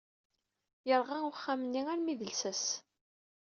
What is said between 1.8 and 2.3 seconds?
armi d